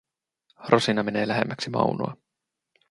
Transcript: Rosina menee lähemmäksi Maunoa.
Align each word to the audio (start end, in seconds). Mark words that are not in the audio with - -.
Rosina 0.69 1.03
menee 1.03 1.27
lähemmäksi 1.27 1.69
Maunoa. 1.69 2.17